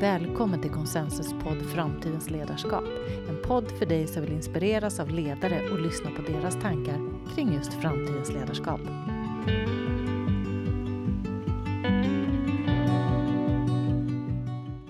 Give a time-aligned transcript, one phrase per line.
[0.00, 2.84] Välkommen till Konsensus podd Framtidens ledarskap.
[3.28, 7.00] En podd för dig som vill inspireras av ledare och lyssna på deras tankar
[7.34, 8.80] kring just framtidens ledarskap.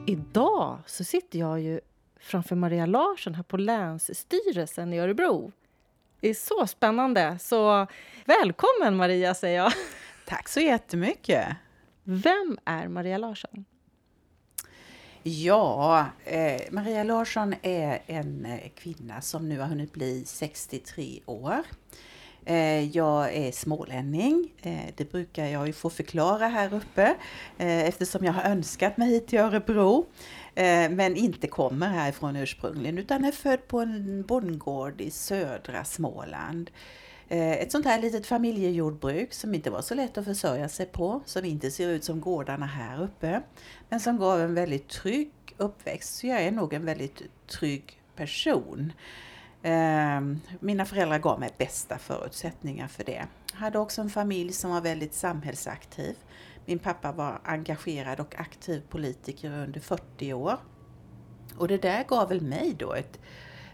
[0.07, 1.81] Idag så sitter jag ju
[2.21, 5.53] framför Maria Larsson här på Länsstyrelsen i Örebro.
[6.21, 7.39] Det är så spännande.
[7.39, 7.87] Så
[8.25, 9.73] välkommen Maria, säger jag.
[10.27, 11.47] Tack så jättemycket.
[12.03, 13.65] Vem är Maria Larsson?
[15.29, 21.63] Ja, eh, Maria Larsson är en eh, kvinna som nu har hunnit bli 63 år.
[22.45, 24.53] Eh, jag är smålänning.
[24.63, 27.15] Eh, det brukar jag ju få förklara här uppe
[27.59, 30.07] eh, eftersom jag har önskat mig hit till Örebro.
[30.55, 36.71] Eh, men inte kommer härifrån ursprungligen utan är född på en bondgård i södra Småland.
[37.29, 41.21] Eh, ett sånt här litet familjejordbruk som inte var så lätt att försörja sig på,
[41.25, 43.43] som inte ser ut som gårdarna här uppe,
[43.89, 46.15] men som gav en väldigt trygg uppväxt.
[46.15, 48.93] Så jag är nog en väldigt trygg person.
[49.63, 50.21] Eh,
[50.61, 53.27] mina föräldrar gav mig bästa förutsättningar för det.
[53.53, 56.17] Jag hade också en familj som var väldigt samhällsaktiv.
[56.67, 60.57] Min pappa var engagerad och aktiv politiker under 40 år.
[61.59, 63.19] Och det där gav väl mig då ett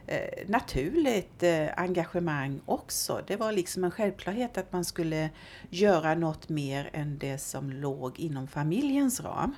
[0.06, 3.22] eh, naturligt eh, engagemang också.
[3.26, 5.30] Det var liksom en självklarhet att man skulle
[5.70, 9.54] göra något mer än det som låg inom familjens ram.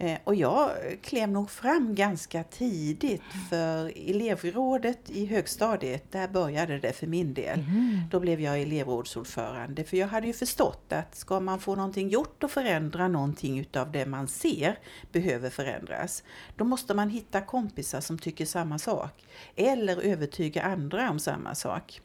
[0.00, 0.70] Eh, och jag
[1.02, 7.58] klev nog fram ganska tidigt för elevrådet i högstadiet, där började det för min del.
[7.58, 8.00] Mm.
[8.10, 12.44] Då blev jag elevrådsordförande för jag hade ju förstått att ska man få någonting gjort
[12.44, 14.78] och förändra någonting utav det man ser
[15.12, 16.22] behöver förändras,
[16.56, 19.24] då måste man hitta kompisar som tycker samma sak.
[19.56, 22.00] Eller övertyga andra om samma sak.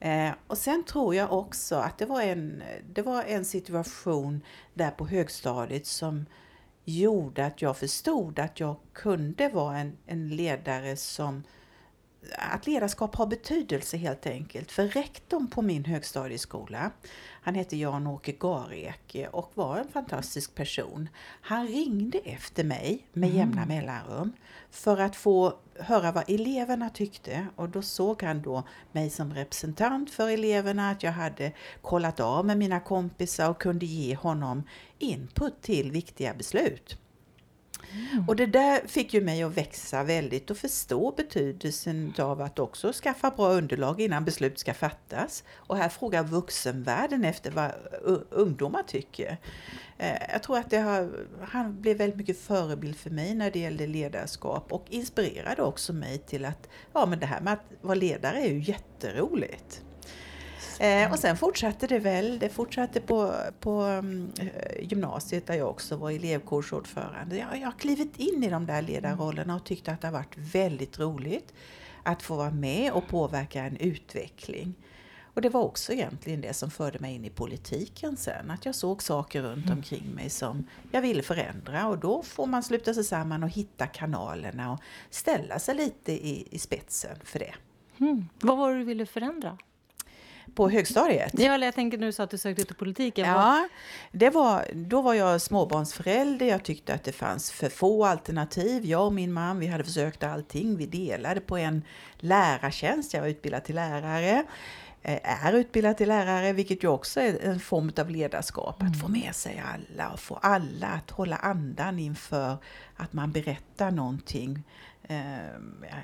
[0.00, 2.62] Eh, och sen tror jag också att det var en,
[2.94, 4.40] det var en situation
[4.74, 6.26] där på högstadiet som
[6.86, 11.42] gjorde att jag förstod att jag kunde vara en, en ledare som
[12.38, 14.72] att ledarskap har betydelse helt enkelt.
[14.72, 16.90] För rektorn på min högstadieskola,
[17.46, 21.08] han hette Jan-Åke Garek och var en fantastisk person.
[21.40, 23.38] Han ringde efter mig med mm.
[23.38, 24.32] jämna mellanrum
[24.70, 28.62] för att få höra vad eleverna tyckte och då såg han då
[28.92, 31.52] mig som representant för eleverna, att jag hade
[31.82, 34.62] kollat av med mina kompisar och kunde ge honom
[34.98, 36.98] input till viktiga beslut.
[38.12, 38.28] Mm.
[38.28, 42.92] Och det där fick ju mig att växa väldigt och förstå betydelsen av att också
[42.92, 45.44] skaffa bra underlag innan beslut ska fattas.
[45.54, 47.72] Och här frågar vuxenvärlden efter vad
[48.30, 49.36] ungdomar tycker.
[49.98, 51.10] Eh, jag tror att det har,
[51.42, 56.18] han blev väldigt mycket förebild för mig när det gällde ledarskap och inspirerade också mig
[56.18, 59.82] till att ja, men det här med att vara ledare är ju jätteroligt.
[60.80, 62.38] Eh, och sen fortsatte det väl.
[62.38, 64.32] Det fortsatte på, på um,
[64.80, 67.36] gymnasiet där jag också var elevkursordförande.
[67.36, 70.36] Jag, jag har klivit in i de där ledarrollerna och tyckte att det har varit
[70.36, 71.52] väldigt roligt
[72.02, 74.74] att få vara med och påverka en utveckling.
[75.36, 78.50] Och det var också egentligen det som förde mig in i politiken sen.
[78.50, 79.78] Att jag såg saker runt mm.
[79.78, 83.86] omkring mig som jag ville förändra och då får man sluta sig samman och hitta
[83.86, 84.80] kanalerna och
[85.10, 87.54] ställa sig lite i, i spetsen för det.
[88.00, 88.28] Mm.
[88.40, 89.58] Vad var det du ville förändra?
[90.54, 91.32] På högstadiet.
[91.38, 93.26] Ja, jag tänker nu så att du sökte ut i politiken.
[93.28, 93.68] Ja,
[94.12, 96.46] det var, då var jag småbarnsförälder.
[96.46, 98.84] Jag tyckte att det fanns för få alternativ.
[98.84, 100.76] Jag och min man, vi hade försökt allting.
[100.76, 101.82] Vi delade på en
[102.18, 103.14] lärartjänst.
[103.14, 104.44] Jag var utbildad till lärare
[105.02, 108.80] eh, är utbildad till lärare, vilket ju också är en form av ledarskap.
[108.80, 108.92] Mm.
[108.92, 112.56] Att få med sig alla och få alla att hålla andan inför
[112.96, 114.64] att man berättar någonting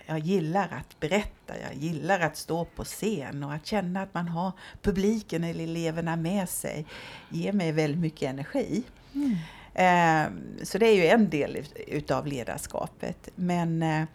[0.07, 4.29] jag gillar att berätta, jag gillar att stå på scen och att känna att man
[4.29, 4.53] har
[4.83, 6.87] publiken eller eleverna med sig
[7.29, 8.83] ger mig väldigt mycket energi.
[9.15, 9.37] Mm.
[9.75, 13.29] Ehm, så det är ju en del utav ledarskapet.
[13.35, 14.07] Men eh,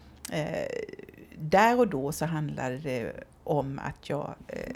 [1.39, 4.75] där och då så handlade det om att jag eh,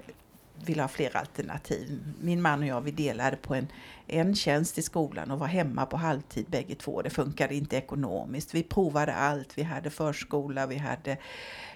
[0.69, 1.99] ville ha fler alternativ.
[2.21, 3.67] Min man och jag vi delade på en,
[4.07, 7.01] en tjänst i skolan och var hemma på halvtid bägge två.
[7.01, 8.53] Det funkade inte ekonomiskt.
[8.53, 9.57] Vi provade allt.
[9.57, 11.17] Vi hade förskola, vi hade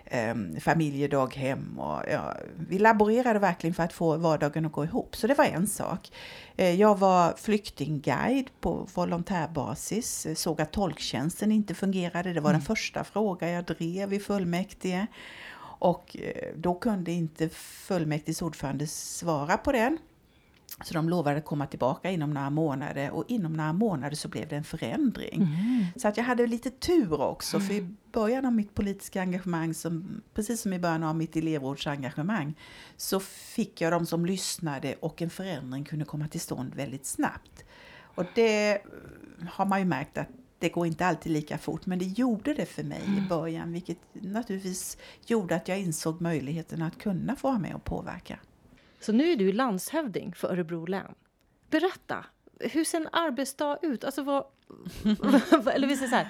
[0.06, 5.16] eh, familjedaghem och ja, vi laborerade verkligen för att få vardagen att gå ihop.
[5.16, 6.12] Så det var en sak.
[6.56, 12.34] Eh, jag var flyktingguide på volontärbasis, såg att tolktjänsten inte fungerade.
[12.34, 12.60] Det var mm.
[12.60, 15.08] den första fråga jag drev i fullmäktige.
[15.80, 19.98] Och eh, då kunde inte fullmäktiges ordförande svara på den.
[20.84, 24.48] Så de lovade att komma tillbaka inom några månader och inom några månader så blev
[24.48, 25.42] det en förändring.
[25.42, 25.86] Mm.
[25.96, 30.22] Så att jag hade lite tur också, för i början av mitt politiska engagemang, som,
[30.34, 32.56] precis som i början av mitt elevvårdsengagemang,
[32.98, 37.64] så fick jag de som lyssnade och en förändring kunde komma till stånd väldigt snabbt.
[38.16, 38.82] Och det
[39.50, 42.66] har man ju märkt att det går inte alltid lika fort, men det gjorde det
[42.66, 47.60] för mig i början, vilket naturligtvis gjorde att jag insåg möjligheten att kunna få vara
[47.60, 48.40] med och påverka.
[49.00, 51.16] Så nu är du landshövding för Örebro län.
[51.70, 52.26] Berätta,
[52.60, 54.04] hur ser en arbetsdag ut?
[54.04, 54.46] Alltså vad,
[55.74, 56.28] eller vi säger så här,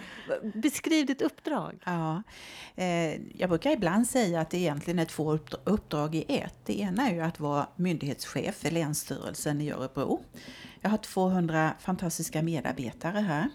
[0.62, 1.80] beskriv ditt uppdrag.
[1.86, 2.24] Ja,
[2.76, 6.56] eh, jag brukar ibland säga att det egentligen är två uppdrag i ett.
[6.66, 10.24] Det ena är ju att vara myndighetschef för Länsstyrelsen i Örebro.
[10.82, 13.50] Jag har 200 fantastiska medarbetare här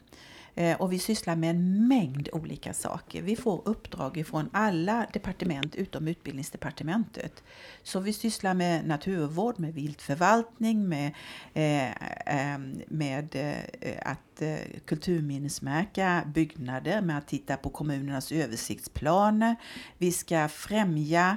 [0.55, 3.23] Eh, och vi sysslar med en mängd olika saker.
[3.23, 7.43] Vi får uppdrag från alla departement utom utbildningsdepartementet.
[7.83, 11.07] Så vi sysslar med naturvård, med viltförvaltning, med,
[11.55, 11.93] eh,
[12.27, 13.37] ehm, med
[13.81, 14.43] eh, att
[14.85, 19.57] kulturminnesmärka byggnader, med att titta på kommunernas översiktsplaner.
[19.99, 21.37] Vi ska främja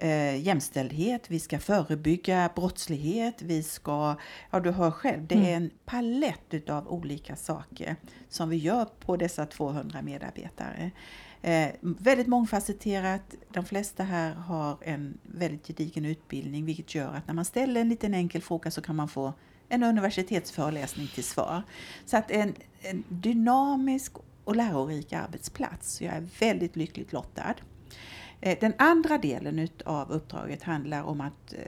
[0.00, 4.16] eh, jämställdhet, vi ska förebygga brottslighet, vi ska,
[4.50, 5.62] ja du hör själv, det är mm.
[5.62, 7.96] en palett av olika saker
[8.28, 10.90] som vi gör på dessa 200 medarbetare.
[11.42, 13.34] Eh, väldigt mångfacetterat.
[13.52, 17.88] De flesta här har en väldigt gedigen utbildning vilket gör att när man ställer en
[17.88, 19.32] liten enkel fråga så kan man få
[19.68, 21.62] en universitetsföreläsning till svar.
[22.04, 24.12] Så att en, en dynamisk
[24.44, 26.02] och lärorik arbetsplats.
[26.02, 27.54] Jag är väldigt lyckligt lottad.
[28.40, 31.58] Eh, den andra delen av uppdraget handlar om att eh,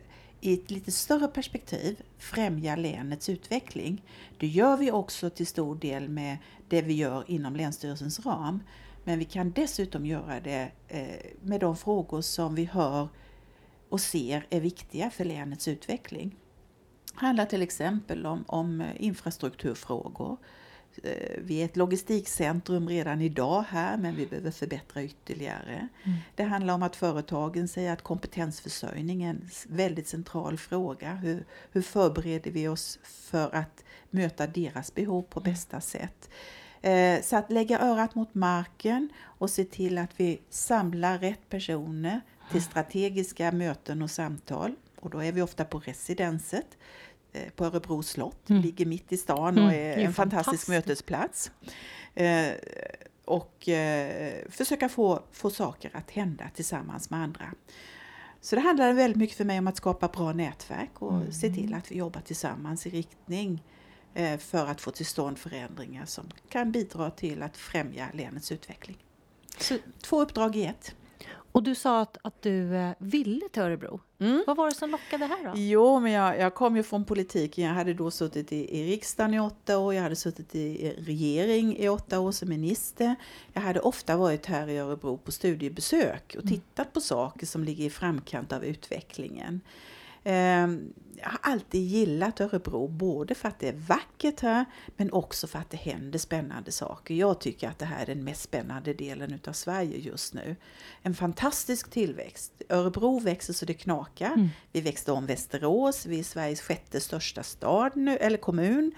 [0.40, 4.04] i ett lite större perspektiv främja länets utveckling.
[4.38, 6.38] Det gör vi också till stor del med
[6.68, 8.62] det vi gör inom Länsstyrelsens ram.
[9.04, 13.08] Men vi kan dessutom göra det eh, med de frågor som vi hör
[13.88, 16.36] och ser är viktiga för länets utveckling.
[17.12, 20.38] Det handlar till exempel om, om infrastrukturfrågor, Eh,
[21.38, 25.88] vi är ett logistikcentrum redan idag här men vi behöver förbättra ytterligare.
[26.04, 26.18] Mm.
[26.34, 31.14] Det handlar om att företagen säger att kompetensförsörjning är en väldigt central fråga.
[31.14, 35.52] Hur, hur förbereder vi oss för att möta deras behov på mm.
[35.52, 36.30] bästa sätt?
[36.82, 42.20] Eh, så att lägga örat mot marken och se till att vi samlar rätt personer
[42.50, 44.74] till strategiska möten och samtal.
[45.00, 47.11] Och då är vi ofta på residenset Eh,
[47.56, 48.62] på Örebro slott, mm.
[48.62, 51.50] ligger mitt i stan och mm, är, är en fantastisk mötesplats.
[52.14, 52.52] Eh,
[53.24, 57.54] och eh, försöka få, få saker att hända tillsammans med andra.
[58.40, 61.32] Så det handlar väldigt mycket för mig om att skapa bra nätverk och mm.
[61.32, 63.62] se till att vi jobbar tillsammans i riktning
[64.14, 68.96] eh, för att få till stånd förändringar som kan bidra till att främja länets utveckling.
[69.58, 70.94] Så två uppdrag i ett.
[71.52, 74.00] Och du sa att, att du eh, ville till Örebro.
[74.18, 74.44] Mm.
[74.46, 75.52] Vad var det som lockade här då?
[75.54, 77.64] Jo, men jag, jag kom ju från politiken.
[77.64, 79.94] Jag hade då suttit i, i riksdagen i åtta år.
[79.94, 83.14] Jag hade suttit i regering i åtta år som minister.
[83.52, 86.54] Jag hade ofta varit här i Örebro på studiebesök och mm.
[86.54, 89.60] tittat på saker som ligger i framkant av utvecklingen.
[90.24, 90.92] Ehm,
[91.22, 94.64] jag har alltid gillat Örebro, både för att det är vackert här
[94.96, 97.14] men också för att det händer spännande saker.
[97.14, 100.56] Jag tycker att det här är den mest spännande delen utav Sverige just nu.
[101.02, 102.52] En fantastisk tillväxt.
[102.68, 104.32] Örebro växer så det knakar.
[104.32, 104.48] Mm.
[104.72, 108.92] Vi växte om Västerås, vi är Sveriges sjätte största stad nu, eller kommun.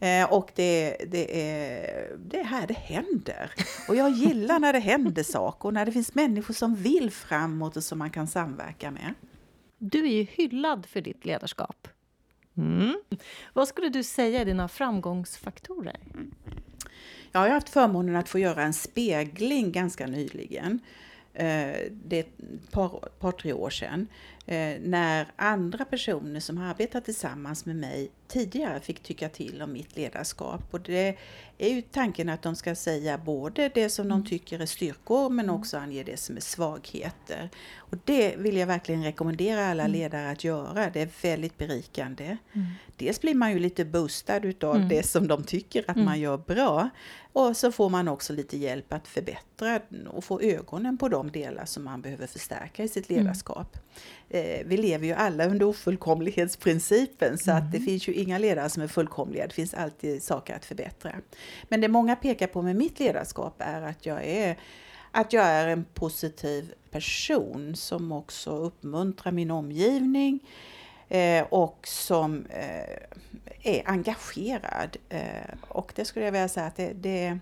[0.00, 3.50] Eh, och det, det, är, det är här det händer.
[3.88, 7.76] Och jag gillar när det händer saker och när det finns människor som vill framåt
[7.76, 9.14] och som man kan samverka med.
[9.82, 11.88] Du är ju hyllad för ditt ledarskap.
[12.56, 13.00] Mm.
[13.52, 15.96] Vad skulle du säga är dina framgångsfaktorer?
[17.32, 20.80] Jag har haft förmånen att få göra en spegling ganska nyligen.
[21.34, 24.06] Eh, det är ett par, par tre år sedan.
[24.46, 29.72] Eh, när andra personer som har arbetat tillsammans med mig tidigare fick tycka till om
[29.72, 30.62] mitt ledarskap.
[30.70, 31.16] Och det
[31.58, 34.26] är ju tanken att de ska säga både det som de mm.
[34.26, 35.56] tycker är styrkor men mm.
[35.56, 37.50] också ange det som är svagheter.
[37.76, 39.92] Och det vill jag verkligen rekommendera alla mm.
[39.92, 40.90] ledare att göra.
[40.90, 42.36] Det är väldigt berikande.
[42.52, 42.66] Mm.
[42.96, 44.88] Dels blir man ju lite boostad utav mm.
[44.88, 46.04] det som de tycker att mm.
[46.04, 46.90] man gör bra.
[47.32, 51.64] Och så får man också lite hjälp att förbättra och få ögonen på de delar
[51.64, 53.76] som man behöver förstärka i sitt ledarskap.
[54.28, 58.82] Eh, vi lever ju alla under ofullkomlighetsprincipen så att det finns ju inga ledare som
[58.82, 59.46] är fullkomliga.
[59.46, 61.12] Det finns alltid saker att förbättra.
[61.68, 64.56] Men det många pekar på med mitt ledarskap är att jag är
[65.12, 70.40] att jag är en positiv person som också uppmuntrar min omgivning
[71.08, 72.96] eh, och som eh,
[73.62, 74.96] är engagerad.
[75.68, 77.38] Och det skulle jag vilja säga att det, det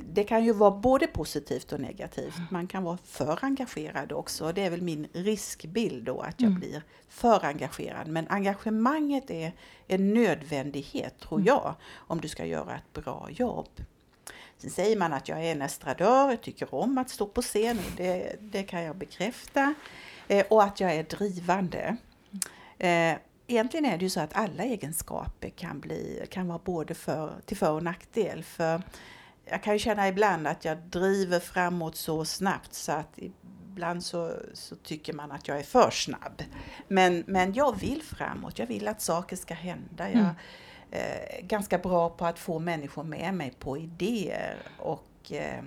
[0.00, 2.34] det kan ju vara både positivt och negativt.
[2.50, 4.52] Man kan vara för engagerad också.
[4.52, 6.60] Det är väl min riskbild då att jag mm.
[6.60, 8.08] blir för engagerad.
[8.08, 9.52] Men engagemanget är
[9.86, 11.46] en nödvändighet tror mm.
[11.46, 13.68] jag om du ska göra ett bra jobb.
[14.58, 17.78] Sen säger man att jag är en estradör, jag tycker om att stå på scen.
[17.96, 19.74] Det, det kan jag bekräfta.
[20.28, 21.96] Eh, och att jag är drivande.
[22.78, 23.14] Eh,
[23.46, 27.56] egentligen är det ju så att alla egenskaper kan, bli, kan vara både för, till
[27.56, 28.42] för och nackdel.
[28.42, 28.82] För
[29.44, 33.18] jag kan ju känna ibland att jag driver framåt så snabbt så att
[33.74, 36.42] ibland så, så tycker man att jag är för snabb.
[36.88, 40.10] Men, men jag vill framåt, jag vill att saker ska hända.
[40.10, 40.26] Jag mm.
[40.90, 45.58] är eh, ganska bra på att få människor med mig på idéer och eh,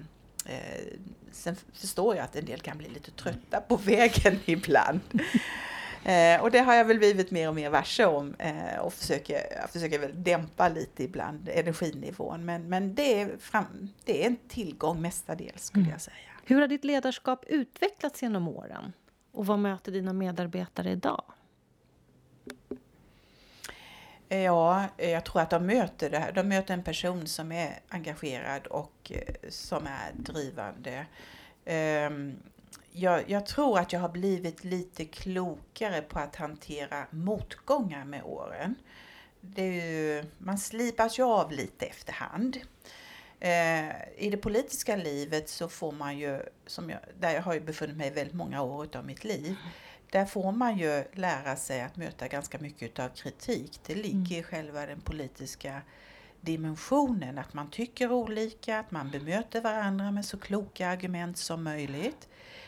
[0.46, 0.86] eh,
[1.32, 5.02] sen förstår jag att en del kan bli lite trötta på vägen ibland.
[6.08, 9.42] Eh, och det har jag väl blivit mer och mer varse om eh, och försöker,
[9.62, 12.46] jag försöker väl dämpa lite ibland energinivån.
[12.46, 15.92] Men, men det, är fram, det är en tillgång mestadels skulle mm.
[15.92, 16.16] jag säga.
[16.46, 18.94] Hur har ditt ledarskap utvecklats genom åren?
[19.32, 21.24] Och vad möter dina medarbetare idag?
[24.28, 26.32] Ja, jag tror att de möter det här.
[26.32, 31.06] De möter en person som är engagerad och eh, som är drivande.
[31.66, 32.40] Ehm,
[32.98, 38.76] jag, jag, tror att jag har blivit lite klokare på att hantera motgångar med åren.
[39.56, 42.58] Ju, man slipas ju av lite efterhand.
[43.40, 47.60] Eh, I det politiska livet så får man ju, som jag, där jag har ju
[47.60, 49.56] befunnit mig väldigt många år av mitt liv,
[50.12, 53.80] där får man ju lära sig att möta ganska mycket av kritik.
[53.86, 54.44] Det ligger i mm.
[54.44, 55.82] själva den politiska
[56.42, 62.28] dimensionen, att man tycker olika, att man bemöter varandra med så kloka argument som möjligt.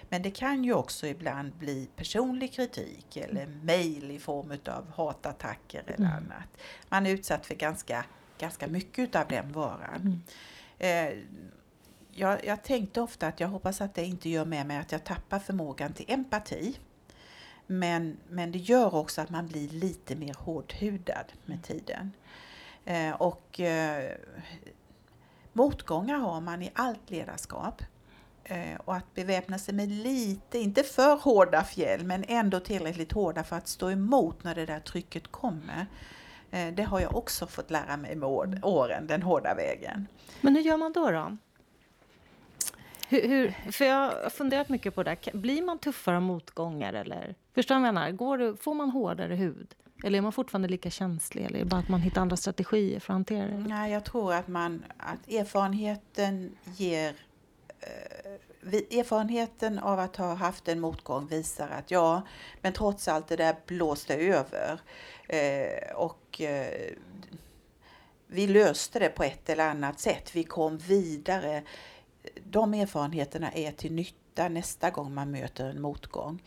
[0.09, 3.59] Men det kan ju också ibland bli personlig kritik eller mm.
[3.59, 6.11] mejl i form av hatattacker eller mm.
[6.11, 6.57] annat.
[6.89, 8.05] Man är utsatt för ganska,
[8.37, 10.01] ganska mycket av den varan.
[10.01, 10.21] Mm.
[10.79, 11.23] Eh,
[12.11, 15.03] jag, jag tänkte ofta att jag hoppas att det inte gör med mig att jag
[15.03, 16.79] tappar förmågan till empati.
[17.67, 21.61] Men, men det gör också att man blir lite mer hårdhudad med mm.
[21.61, 22.11] tiden.
[22.85, 24.11] Eh, och eh,
[25.53, 27.81] motgångar har man i allt ledarskap.
[28.49, 33.43] Eh, och att beväpna sig med lite, inte för hårda fjäll, men ändå tillräckligt hårda
[33.43, 35.85] för att stå emot när det där trycket kommer.
[36.51, 38.29] Eh, det har jag också fått lära mig med
[38.63, 40.07] åren, den hårda vägen.
[40.41, 41.11] Men hur gör man då?
[41.11, 41.37] då?
[43.09, 45.17] Hur, hur, för jag har funderat mycket på det.
[45.33, 46.93] Blir man tuffare motgångar?
[46.93, 47.35] Eller?
[47.55, 48.11] Förstår du vad jag menar?
[48.11, 49.75] Går det, får man hårdare hud?
[50.03, 51.45] Eller är man fortfarande lika känslig?
[51.45, 53.57] Eller är det bara att man hittar andra strategier för att hantera det?
[53.57, 57.15] Nej, jag tror att, man, att erfarenheten ger
[57.81, 62.21] Eh, erfarenheten av att ha haft en motgång visar att ja,
[62.61, 64.79] men trots allt det där blåste över.
[65.27, 66.91] Eh, och eh,
[68.27, 70.35] vi löste det på ett eller annat sätt.
[70.35, 71.63] Vi kom vidare.
[72.43, 76.41] De erfarenheterna är till nytta nästa gång man möter en motgång.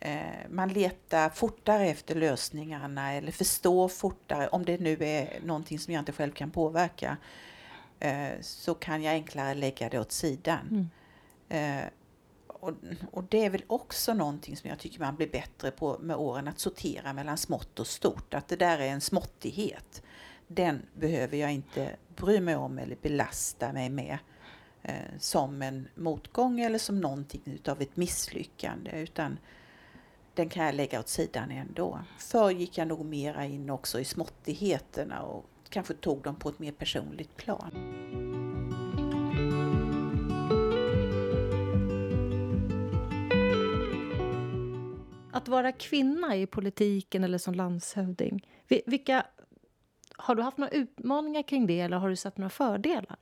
[0.00, 5.94] Eh, man letar fortare efter lösningarna eller förstår fortare, om det nu är någonting som
[5.94, 7.16] jag inte själv kan påverka, eh,
[8.40, 10.90] så kan jag enklare lägga det åt sidan.
[11.48, 11.82] Mm.
[11.82, 11.88] Eh,
[12.46, 12.72] och,
[13.10, 16.48] och, det är väl också någonting som jag tycker man blir bättre på med åren,
[16.48, 18.34] att sortera mellan smått och stort.
[18.34, 20.02] Att det där är en småttighet.
[20.46, 24.18] Den behöver jag inte bry mig om eller belasta mig med
[24.82, 28.90] eh, som en motgång eller som någonting utav ett misslyckande.
[28.90, 29.38] Utan
[30.34, 32.00] den kan jag lägga åt sidan ändå.
[32.18, 36.58] Förr gick jag nog mera in också i småttigheterna och kanske tog dem på ett
[36.58, 37.70] mer personligt plan.
[45.32, 48.46] Att vara kvinna i politiken eller som landshövding,
[48.86, 49.26] vilka,
[50.16, 53.18] har du haft några utmaningar kring det eller har du sett några fördelar?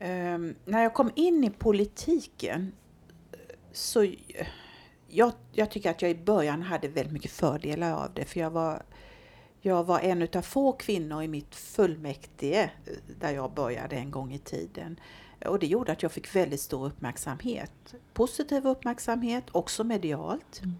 [0.00, 2.72] Um, när jag kom in i politiken
[3.72, 4.06] så
[5.08, 8.50] jag, jag, tycker att jag i början hade väldigt mycket fördelar av det för jag
[8.50, 8.82] var,
[9.62, 12.70] jag var en av få kvinnor i mitt fullmäktige
[13.20, 15.00] där jag började en gång i tiden.
[15.46, 17.94] Och det gjorde att jag fick väldigt stor uppmärksamhet.
[18.14, 20.62] Positiv uppmärksamhet, också medialt.
[20.62, 20.76] Mm.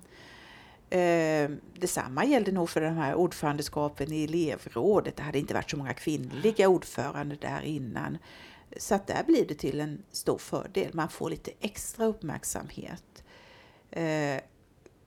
[0.92, 5.16] Eh, detsamma gällde nog för de här ordförandeskapen i elevrådet.
[5.16, 8.18] Det hade inte varit så många kvinnliga ordförande där innan.
[8.76, 10.90] Så att där blir det till en stor fördel.
[10.94, 13.24] Man får lite extra uppmärksamhet.
[13.90, 14.40] Eh,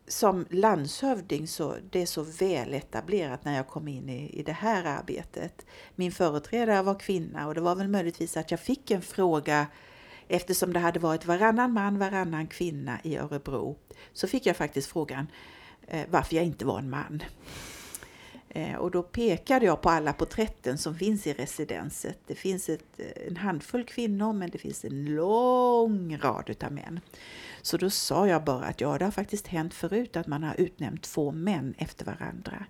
[0.08, 4.52] som landshövding så det är så väl etablerat när jag kom in i, i det
[4.52, 5.66] här arbetet.
[5.96, 9.68] Min företrädare var kvinna och det var väl möjligtvis att jag fick en fråga
[10.28, 13.78] eftersom det hade varit varannan man, varannan kvinna i Örebro.
[14.14, 15.28] Så fick jag faktiskt frågan
[15.88, 17.24] eh, varför jag inte var en man.
[18.50, 22.20] Eh, och då pekade jag på alla porträtten som finns i residenset.
[22.28, 27.00] Det finns ett, en handfull kvinnor men det finns en lång rad utav män.
[27.66, 30.56] Så då sa jag bara att ja, det har faktiskt hänt förut att man har
[30.58, 32.66] utnämnt två män efter varandra.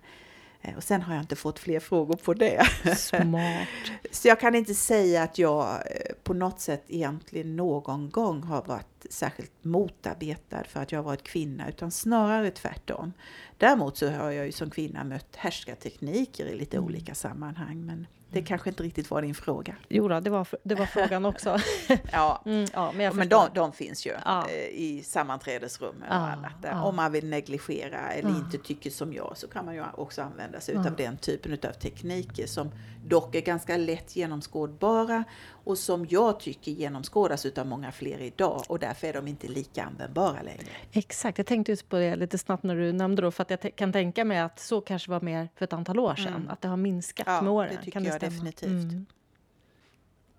[0.62, 2.66] Eh, och sen har jag inte fått fler frågor på det.
[2.96, 3.68] Smart.
[4.10, 5.82] Så jag kan inte säga att jag
[6.22, 11.22] på något sätt egentligen någon gång har varit särskilt motarbetad för att jag har varit
[11.22, 13.12] kvinna, utan snarare tvärtom.
[13.58, 16.86] Däremot så har jag ju som kvinna mött härskartekniker i lite mm.
[16.86, 19.76] olika sammanhang, men det kanske inte riktigt var din fråga.
[19.88, 21.58] Jo då, det var, det var frågan också.
[22.12, 24.48] ja, mm, ja, men, men de, de, finns ju ja.
[24.48, 26.84] Eh, i sammanträdesrummen och annat.
[26.84, 30.60] Om man vill negligera eller inte tycker som jag så kan man ju också använda
[30.60, 32.70] sig av den typen av tekniker som
[33.06, 35.24] dock är ganska lätt genomskådbara
[35.66, 39.84] och som jag tycker genomskådas av många fler idag och därför är de inte lika
[39.84, 40.66] användbara längre.
[40.92, 43.76] Exakt, jag tänkte just på det lite snabbt när du nämnde det för att jag
[43.76, 46.50] kan tänka mig att så kanske var mer för ett antal år sedan, mm.
[46.50, 47.70] att det har minskat ja, med åren.
[47.70, 48.70] det tycker kan jag definitivt.
[48.70, 49.06] Mm.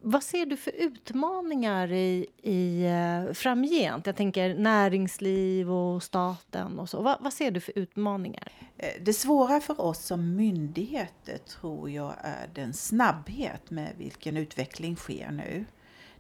[0.02, 4.06] Vad ser du för utmaningar i, i, uh, framgent?
[4.06, 7.02] Jag tänker näringsliv och staten och så.
[7.02, 8.52] Va, vad ser du för utmaningar?
[8.78, 14.96] Eh, det svåra för oss som myndigheter tror jag är den snabbhet med vilken utveckling
[14.96, 15.66] sker nu.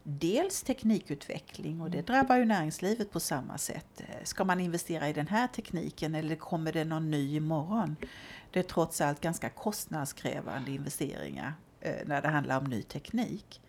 [0.03, 4.01] Dels teknikutveckling och det drabbar ju näringslivet på samma sätt.
[4.01, 7.95] Eh, ska man investera i den här tekniken eller kommer det någon ny imorgon?
[8.51, 11.53] Det är trots allt ganska kostnadskrävande investeringar
[12.05, 13.61] när det handlar om ny teknik.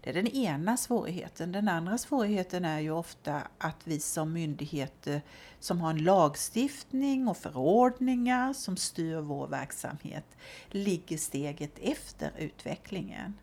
[0.00, 1.52] Det är den ena svårigheten.
[1.52, 5.20] Den andra svårigheten är ju ofta att vi som myndigheter eh,
[5.60, 10.24] som har en lagstiftning och förordningar som styr vår verksamhet
[10.70, 13.34] ligger steget efter utvecklingen.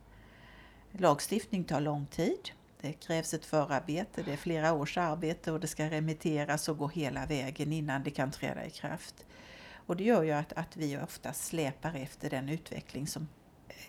[0.91, 2.51] Lagstiftning tar lång tid.
[2.81, 6.87] Det krävs ett förarbete, det är flera års arbete och det ska remitteras och gå
[6.87, 9.25] hela vägen innan det kan träda i kraft.
[9.89, 13.27] Och det gör ju att, att vi ofta släpar efter den utveckling som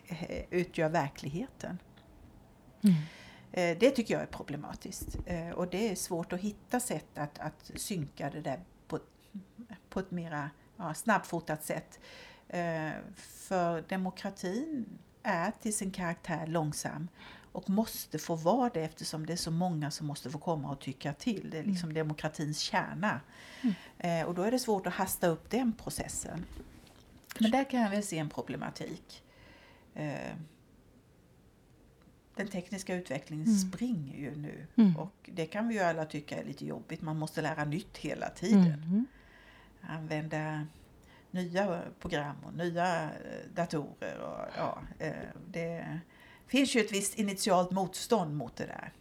[0.06, 1.78] eh, utgör verkligheten.
[2.82, 2.94] Mm.
[3.52, 7.38] Eh, det tycker jag är problematiskt eh, och det är svårt att hitta sätt att,
[7.38, 8.98] att synka det där på,
[9.88, 12.00] på ett mera ja, snabbfotat sätt.
[12.48, 14.86] Eh, för demokratin
[15.22, 17.08] är till sin karaktär långsam
[17.52, 20.80] och måste få vara det eftersom det är så många som måste få komma och
[20.80, 21.50] tycka till.
[21.50, 21.94] Det är liksom mm.
[21.94, 23.20] demokratins kärna.
[23.98, 24.26] Mm.
[24.26, 26.44] Och då är det svårt att hasta upp den processen.
[27.38, 29.22] Men där kan jag väl se en problematik
[32.40, 33.58] den tekniska utvecklingen mm.
[33.58, 34.96] springer ju nu mm.
[34.96, 37.02] och det kan vi ju alla tycka är lite jobbigt.
[37.02, 38.82] Man måste lära nytt hela tiden.
[38.86, 39.06] Mm.
[39.80, 40.66] Använda
[41.30, 43.10] nya program och nya eh,
[43.54, 44.18] datorer.
[44.18, 45.12] Och, ja, eh,
[45.48, 46.00] det
[46.46, 48.92] finns ju ett visst initialt motstånd mot det där.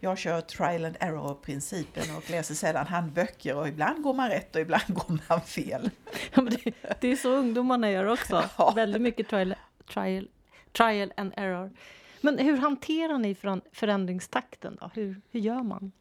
[0.00, 4.60] Jag kör trial and error-principen och läser sällan handböcker och ibland går man rätt och
[4.60, 5.90] ibland går man fel.
[6.34, 8.44] Ja, det, det, är så ungdomarna gör också.
[8.58, 8.72] Ja.
[8.76, 9.54] Väldigt mycket trial,
[9.92, 10.28] trial,
[10.72, 11.70] trial and error.
[12.26, 13.36] Men hur hanterar ni
[13.72, 14.78] förändringstakten?
[14.80, 14.90] Då?
[14.94, 15.92] Hur, hur gör man?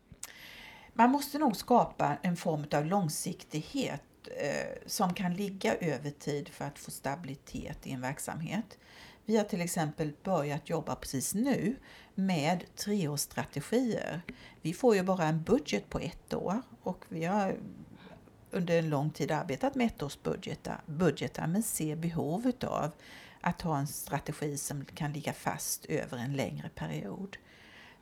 [0.94, 4.04] Man måste nog skapa en form av långsiktighet
[4.38, 8.78] eh, som kan ligga över tid för att få stabilitet i en verksamhet.
[9.26, 11.76] Vi har till exempel börjat jobba precis nu
[12.16, 14.22] med treårsstrategier.
[14.62, 17.56] Vi får ju bara en budget på ett år och vi har
[18.52, 22.92] under en lång tid arbetat med ettårsbudgetar budgetar, men ser behovet av
[23.46, 27.38] att ha en strategi som kan ligga fast över en längre period.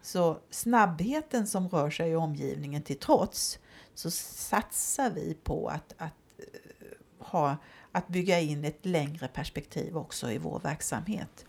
[0.02, 3.60] Så snabbheten som rör sig i omgivningen till trots
[3.94, 7.58] så satsar vi på att, att, eh, ha,
[7.92, 11.46] att bygga in ett längre perspektiv också i vår verksamhet.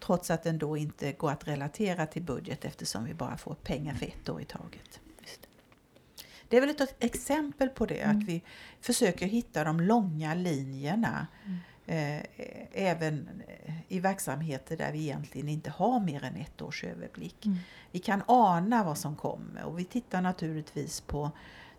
[0.00, 3.94] Trots att den då inte går att relatera till budget eftersom vi bara får pengar
[3.94, 5.00] för ett år i taget.
[6.48, 8.18] Det är väl ett exempel på det, mm.
[8.18, 8.42] att vi
[8.80, 11.58] försöker hitta de långa linjerna mm.
[11.88, 12.22] Eh,
[12.72, 17.46] även eh, i verksamheter där vi egentligen inte har mer än ett års överblick.
[17.46, 17.58] Mm.
[17.90, 21.30] Vi kan ana vad som kommer och vi tittar naturligtvis på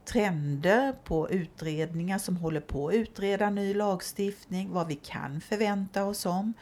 [0.05, 6.25] trender, på utredningar som håller på att utreda ny lagstiftning, vad vi kan förvänta oss
[6.25, 6.53] om,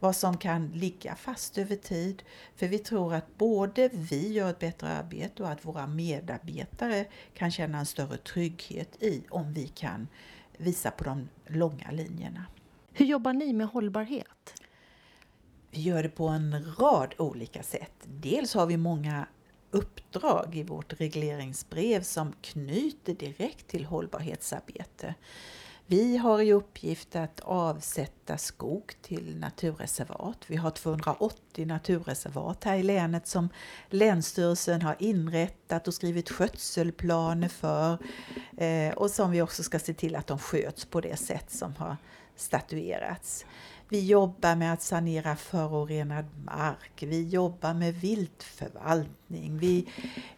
[0.00, 2.22] vad som kan ligga fast över tid.
[2.56, 7.50] För vi tror att både vi gör ett bättre arbete och att våra medarbetare kan
[7.50, 10.08] känna en större trygghet i om vi kan
[10.58, 12.46] visa på de långa linjerna.
[12.92, 14.54] Hur jobbar ni med hållbarhet?
[15.70, 17.92] Vi gör det på en rad olika sätt.
[18.04, 19.26] Dels har vi många
[19.70, 25.14] uppdrag i vårt regleringsbrev som knyter direkt till hållbarhetsarbete.
[25.86, 30.44] Vi har i uppgift att avsätta skog till naturreservat.
[30.46, 33.48] Vi har 280 naturreservat här i länet som
[33.88, 37.98] Länsstyrelsen har inrättat och skrivit skötselplaner för
[38.56, 41.74] eh, och som vi också ska se till att de sköts på det sätt som
[41.76, 41.96] har
[42.40, 43.46] statuerats.
[43.88, 49.88] Vi jobbar med att sanera förorenad mark, vi jobbar med viltförvaltning, vi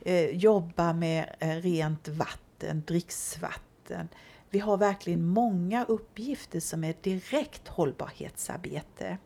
[0.01, 4.09] eh, jobbar med eh, rent vatten, dricksvatten.
[4.51, 9.19] Vi har verkligen många uppgifter som är direkt hållbarhetsarbete.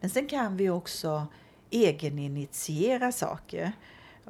[0.00, 1.26] Men sen kan vi också
[1.70, 3.72] egeninitiera saker.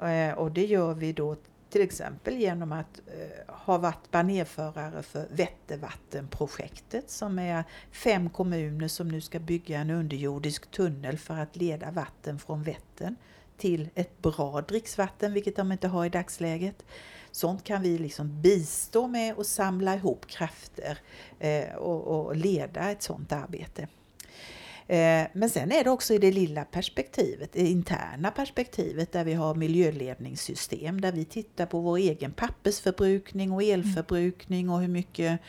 [0.03, 1.37] Eh, och det gör vi då
[1.75, 9.09] till exempel genom att eh, ha varit banerförare för Vättervattenprojektet som är fem kommuner som
[9.09, 13.17] nu ska bygga en underjordisk tunnel för att leda vatten från Vättern
[13.57, 16.85] till ett bra dricksvatten, vilket de inte har i dagsläget.
[17.31, 20.99] Sånt kan vi liksom bistå med och samla ihop krafter
[21.39, 23.89] eh, och, och leda ett sånt arbete.
[24.87, 29.35] Eh, men sen är det också i det lilla perspektivet, det interna perspektivet där vi
[29.35, 35.41] har miljöledningssystem där vi tittar på vår egen pappersförbrukning och elförbrukning och hur mycket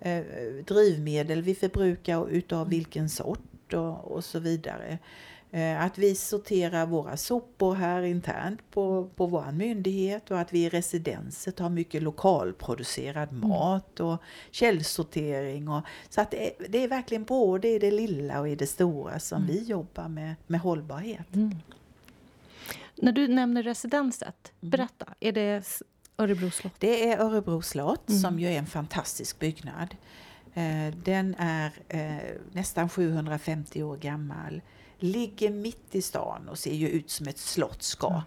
[0.00, 0.22] eh,
[0.66, 4.98] drivmedel vi förbrukar utav vilken sort och, och så vidare.
[5.56, 10.64] Eh, att vi sorterar våra sopor här internt på, på vår myndighet och att vi
[10.64, 13.48] i residenset har mycket lokalproducerad mm.
[13.48, 15.68] mat och källsortering.
[15.68, 19.18] Och, så att det, det, är verkligen både i det lilla och i det stora
[19.18, 19.54] som mm.
[19.54, 21.34] vi jobbar med, med hållbarhet.
[21.34, 21.56] Mm.
[22.94, 24.70] När du nämner residenset, mm.
[24.70, 25.06] berätta.
[25.20, 25.82] Är det
[26.18, 26.74] Örebro slott?
[26.78, 28.20] Det är Örebro slott mm.
[28.20, 29.96] som ju är en fantastisk byggnad.
[30.54, 34.60] Eh, den är eh, nästan 750 år gammal
[34.98, 38.22] ligger mitt i stan och ser ju ut som ett slott ska.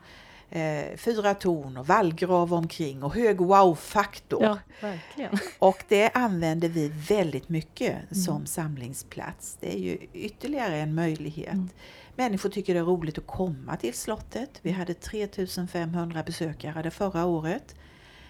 [0.51, 4.43] Eh, fyra torn och vallgrav omkring och hög wow-faktor.
[4.43, 5.38] Ja, verkligen.
[5.60, 8.15] Och det använder vi väldigt mycket mm.
[8.15, 9.58] som samlingsplats.
[9.60, 11.53] Det är ju ytterligare en möjlighet.
[11.53, 11.69] Mm.
[12.15, 14.60] Människor tycker det är roligt att komma till slottet.
[14.62, 17.75] Vi hade 3500 besökare det förra året.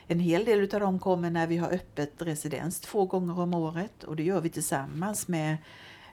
[0.08, 4.04] En hel del av dem kommer när vi har öppet residens två gånger om året
[4.04, 5.58] och det gör vi tillsammans med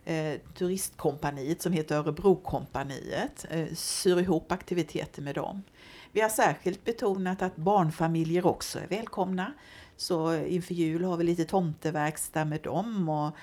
[0.07, 5.63] eh, turistkompaniet som heter Örebrokompaniet eh, syr ihop aktiviteter med dem.
[6.13, 9.53] Vi har särskilt betonat att barnfamiljer också är välkomna.
[9.97, 13.37] Så inför jul har vi lite tomteverkstad med dem och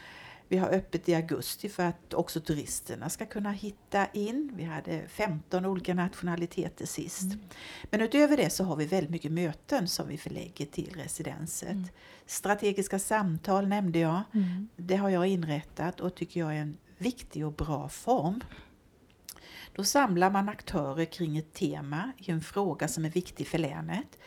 [0.54, 4.52] vi har öppet i augusti för att också turisterna ska kunna hitta in.
[4.56, 7.22] Vi hade 15 olika nationaliteter sist.
[7.22, 7.40] Mm.
[7.84, 11.72] Men utöver det så har vi väldigt mycket möten som vi förlägger till residenset.
[11.72, 11.88] Mm.
[12.26, 14.22] Strategiska samtal nämnde jag.
[14.34, 14.70] Mm.
[14.76, 18.44] Det har jag inrättat och tycker jag är en viktig och bra form.
[19.76, 24.20] Då samlar man aktörer kring ett tema i en fråga som är viktig för länet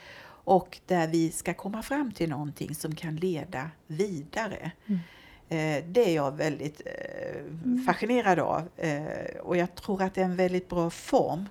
[0.46, 4.70] och där vi ska komma fram till någonting som kan leda vidare.
[4.86, 5.00] Mm.
[5.48, 7.84] Eh, det är jag väldigt eh, mm.
[7.86, 11.48] fascinerad av eh, och jag tror att det är en väldigt bra form.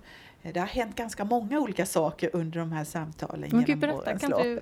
[0.53, 4.29] Det har hänt ganska många olika saker under de här samtalen Men genom berätta, kan
[4.29, 4.43] lopp.
[4.43, 4.61] Du,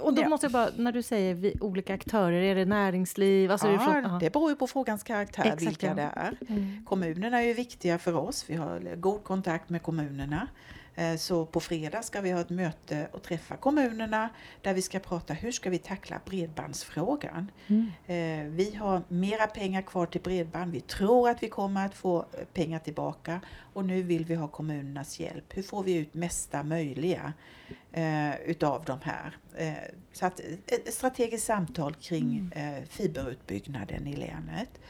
[0.00, 0.28] och då ja.
[0.28, 3.50] måste jag bara, när du säger vi, olika aktörer, är det näringsliv?
[3.50, 5.94] Alltså ja, det, från, det beror ju på frågans karaktär Exakt, vilka ja.
[5.94, 6.36] det är.
[6.48, 6.84] Mm.
[6.88, 10.48] Kommunerna är ju viktiga för oss, vi har god kontakt med kommunerna.
[10.94, 14.28] Eh, så på fredag ska vi ha ett möte och träffa kommunerna
[14.62, 17.50] där vi ska prata hur ska vi tackla bredbandsfrågan.
[17.66, 17.92] Mm.
[18.06, 20.72] Eh, vi har mera pengar kvar till bredband.
[20.72, 23.40] Vi tror att vi kommer att få eh, pengar tillbaka
[23.72, 25.56] och nu vill vi ha kommunernas hjälp.
[25.56, 27.32] Hur får vi ut mesta möjliga
[28.44, 29.36] utav de här?
[30.12, 32.86] Så att ett strategiskt samtal kring mm.
[32.86, 34.80] fiberutbyggnaden i länet.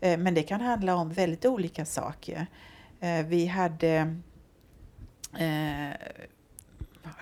[0.00, 0.22] Mm.
[0.22, 2.46] Men det kan handla om väldigt olika saker.
[3.24, 4.16] Vi hade
[5.34, 6.28] Eh,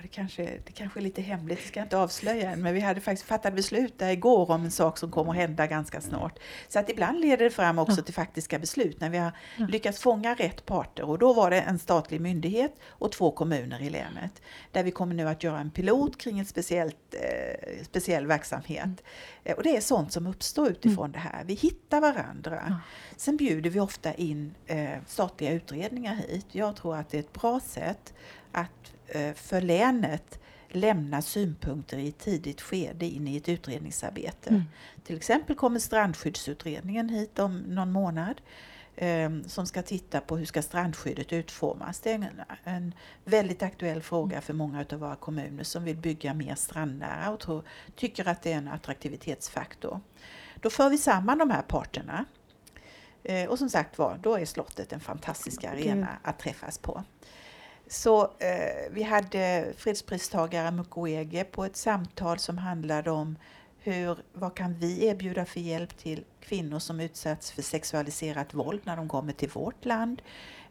[0.03, 2.81] det, kanske, det kanske är lite hemligt, det ska jag inte avslöja än, men vi
[2.81, 6.38] hade faktiskt fattat beslut där igår om en sak som kommer att hända ganska snart.
[6.68, 9.33] Så att ibland leder det fram också till faktiska beslut när vi har
[9.68, 13.90] lyckats fånga rätt parter och då var det en statlig myndighet och två kommuner i
[13.90, 14.42] länet
[14.73, 19.03] där vi kommer nu att göra en pilot kring en speciellt, eh, speciell verksamhet.
[19.44, 19.57] Mm.
[19.57, 21.12] Och det är sånt som uppstår utifrån mm.
[21.12, 21.44] det här.
[21.44, 22.61] Vi hittar varandra.
[22.61, 22.79] Mm.
[23.16, 26.47] Sen bjuder vi ofta in eh, statliga utredningar hit.
[26.53, 28.14] Jag tror att det är ett bra sätt
[28.53, 28.93] att Eh,
[29.35, 34.50] för länet lämna synpunkter i ett tidigt skede in i ett utredningsarbete.
[34.50, 34.62] Mm.
[35.05, 38.40] Till exempel kommer strandskyddsutredningen hit om någon månad
[38.96, 42.00] eh, som ska titta på hur ska strandskyddet utformas.
[42.00, 42.31] Det är en,
[42.64, 47.40] en väldigt aktuell fråga för många av våra kommuner som vill bygga mer strandnära och
[47.40, 47.62] tror,
[47.96, 50.00] tycker att det är en attraktivitetsfaktor.
[50.61, 52.24] Då för vi samman de här parterna.
[53.22, 57.05] Eh, och som sagt var, då är slottet en fantastisk arena att träffas på.
[57.87, 63.37] Så eh, vi hade fredspristagare Mukwege på ett samtal som handlade om
[63.79, 68.97] hur, vad kan vi erbjuda för hjälp till kvinnor som utsatts för sexualiserat våld när
[68.97, 70.23] de kommer till vårt land?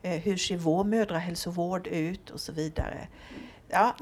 [0.01, 3.07] Eh, hur ser vår mödrahälsovård ut och så vidare.
[3.73, 3.95] Ja,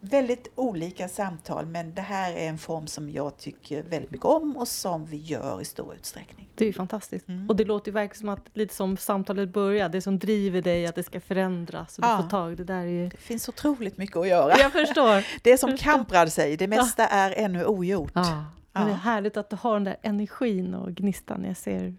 [0.00, 4.56] väldigt olika samtal men det här är en form som jag tycker väldigt mycket om
[4.56, 6.48] och som vi gör i stor utsträckning.
[6.54, 7.28] Det är fantastiskt.
[7.28, 7.48] Mm.
[7.48, 10.86] Och det låter ju verkligen som att, lite som samtalet börjar, det som driver dig
[10.86, 12.16] att det ska förändras och ja.
[12.16, 13.08] du får tag det där är ju...
[13.08, 14.58] Det finns otroligt mycket att göra.
[14.58, 15.26] Jag förstår.
[15.42, 17.08] Det är som Kamprad säger, det mesta ja.
[17.08, 18.12] är ännu ogjort.
[18.14, 18.44] Ja.
[18.72, 18.80] ja.
[18.80, 21.94] Det är härligt att du har den där energin och gnistan jag ser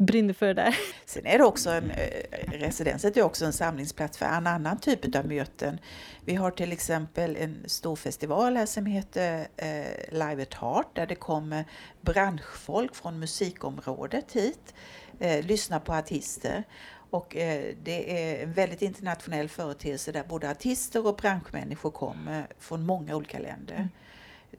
[0.00, 0.76] brinner för det där.
[1.06, 5.16] Sen är det också en, eh, residenset är också en samlingsplats för en annan typ
[5.16, 5.78] av möten.
[6.24, 11.06] Vi har till exempel en stor festival här som heter eh, Live at Heart där
[11.06, 11.64] det kommer
[12.00, 14.74] branschfolk från musikområdet hit,
[15.18, 16.64] eh, lyssnar på artister.
[17.10, 22.86] Och eh, det är en väldigt internationell företeelse där både artister och branschmänniskor kommer från
[22.86, 23.88] många olika länder.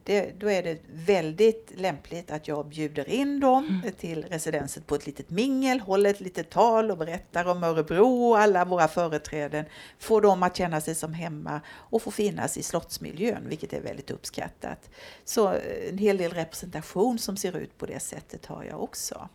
[0.04, 3.94] Det, då är det väldigt lämpligt att jag bjuder in dem mm.
[3.94, 8.40] till residenset på ett litet mingel, håller ett litet tal och berättar om Örebro och
[8.40, 9.66] alla våra företräden.
[10.00, 14.12] Får dem att känna sig som hemma och få finnas i slottsmiljön, vilket är väldigt
[14.12, 14.90] uppskattat.
[15.26, 19.30] Så eh, en hel del representation som ser ut på det sättet har jag också.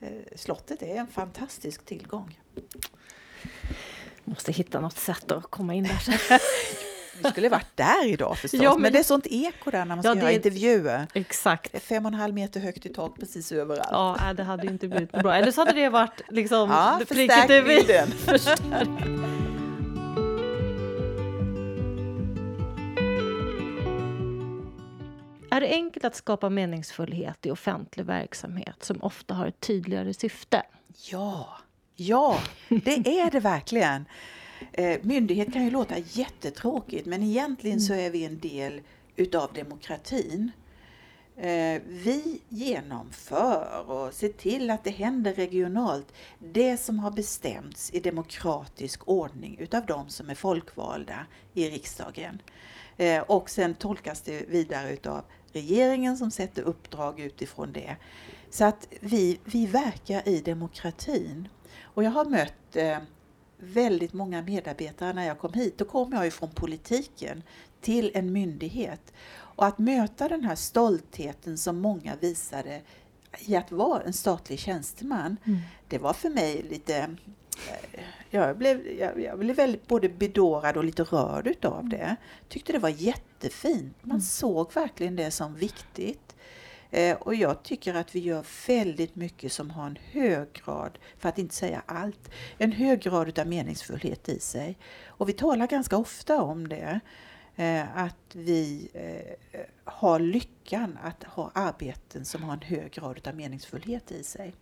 [0.00, 2.40] Eh, slottet är en fantastisk tillgång.
[4.24, 6.40] Måste hitta något sätt att komma in där.
[7.22, 9.86] Vi skulle varit där idag förstås, ja, men, men det är sånt eko där när
[9.86, 11.06] man ska ja, göra intervjuer.
[11.14, 11.72] Exakt.
[11.72, 13.88] Det är fem och en halv meter högt i tak precis överallt.
[13.90, 15.34] Ja, det hade inte blivit bra.
[15.34, 18.12] Eller så hade det varit liksom ja, pricket bilden.
[25.52, 30.62] Är det enkelt att skapa meningsfullhet i offentlig verksamhet som ofta har ett tydligare syfte?
[31.10, 31.58] Ja,
[31.96, 34.04] ja, det är det verkligen.
[34.72, 37.86] Eh, myndighet kan ju låta jättetråkigt men egentligen mm.
[37.86, 38.80] så är vi en del
[39.16, 40.50] utav demokratin.
[41.36, 48.00] Eh, vi genomför och ser till att det händer regionalt det som har bestämts i
[48.00, 52.42] demokratisk ordning utav de som är folkvalda i riksdagen.
[52.96, 57.96] Eh, och sen tolkas det vidare utav regeringen som sätter uppdrag utifrån det.
[58.50, 61.48] Så att vi, vi verkar i demokratin.
[61.82, 62.76] Och jag har mött
[63.60, 65.78] väldigt många medarbetare när jag kom hit.
[65.78, 67.42] Då kom jag ju från politiken
[67.80, 69.12] till en myndighet.
[69.32, 72.80] Och att möta den här stoltheten som många visade
[73.38, 75.58] i att vara en statlig tjänsteman, mm.
[75.88, 80.84] det var för mig lite eh, jag blev, jag, jag blev väldigt både bedårad och
[80.84, 82.16] lite rörd utav det.
[82.48, 83.96] Tyckte det var jättefint.
[84.02, 84.20] Man mm.
[84.20, 86.29] såg verkligen det som viktigt.
[86.90, 91.28] Eh, och jag tycker att vi gör väldigt mycket som har en hög grad, för
[91.28, 94.78] att inte säga allt, en hög grad av meningsfullhet i sig.
[95.06, 97.00] Och vi talar ganska ofta om det,
[97.56, 103.34] eh, att vi eh, har lyckan att ha arbeten som har en hög grad av
[103.34, 104.54] meningsfullhet i sig.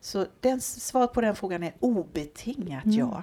[0.00, 2.98] Så den, svaret på den frågan är obetingat mm.
[2.98, 3.22] ja.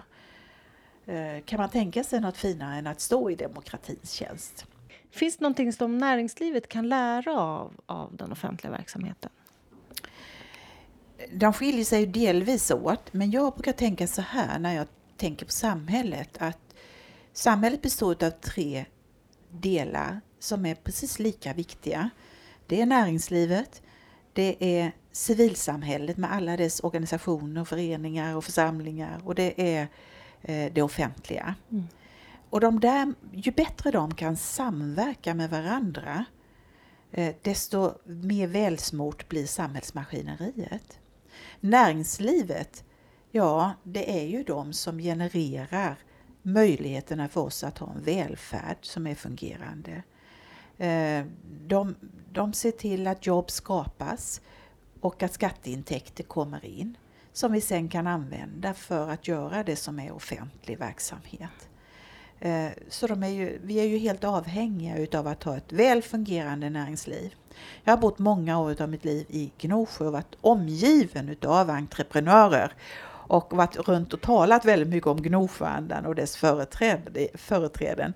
[1.46, 4.66] Kan man tänka sig något finare än att stå i demokratins tjänst?
[5.16, 9.32] Finns det någonting som näringslivet kan lära av, av den offentliga verksamheten?
[11.32, 15.52] De skiljer sig delvis åt, men jag brukar tänka så här när jag tänker på
[15.52, 16.76] samhället att
[17.34, 18.86] samhället består av tre
[19.50, 22.10] delar som är precis lika viktiga.
[22.68, 23.82] Det är näringslivet,
[24.34, 29.88] det är civilsamhället med alla dess organisationer, föreningar och församlingar och det är
[30.42, 31.56] eh, det offentliga.
[31.72, 31.88] Mm.
[32.50, 36.26] Och de där, ju bättre de kan samverka med varandra,
[37.12, 41.00] eh, desto mer välsmort blir samhällsmaskineriet.
[41.60, 42.84] Näringslivet,
[43.32, 45.98] ja, det är ju de som genererar
[46.42, 50.04] möjligheterna för oss att ha en välfärd som är fungerande.
[50.78, 51.26] Eh,
[51.68, 51.96] de,
[52.32, 54.42] de ser till att jobb skapas
[55.02, 56.98] och att skatteintäkter kommer in
[57.34, 61.70] som vi sen kan använda för att göra det som är offentlig verksamhet.
[62.40, 66.02] Eh, så de är ju, vi är ju helt avhängiga utav att ha ett väl
[66.02, 67.34] fungerande näringsliv.
[67.84, 72.74] Jag har bott många år av mitt liv i Gnosjö och varit omgiven utav entreprenörer
[73.28, 76.38] och varit runt och talat väldigt mycket om Gnosjöandan och dess
[77.34, 78.14] företräden.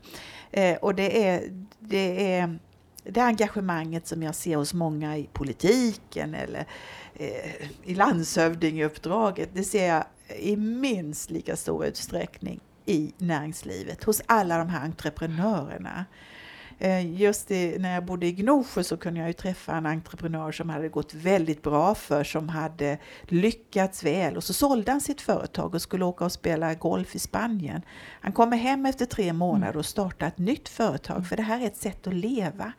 [0.51, 1.41] Eh, och det är,
[1.79, 2.59] det är
[3.03, 6.65] det engagemanget som jag ser hos många i politiken eller
[7.15, 10.03] eh, i landshövdingeuppdraget, det ser jag
[10.39, 16.05] i minst lika stor utsträckning i näringslivet, hos alla de här entreprenörerna.
[16.81, 20.51] Eh, just det, när jag bodde i Gnosjö så kunde jag ju träffa en entreprenör
[20.51, 25.21] som hade gått väldigt bra för, som hade lyckats väl och så sålde han sitt
[25.21, 27.81] företag och skulle åka och spela golf i Spanien.
[28.21, 31.65] Han kommer hem efter tre månader och startar ett nytt företag för det här är
[31.65, 32.73] ett sätt att leva.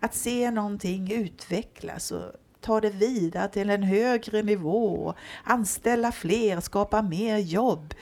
[0.00, 7.02] Att se någonting utvecklas och ta det vidare till en högre nivå, anställa fler, skapa
[7.02, 7.94] mer jobb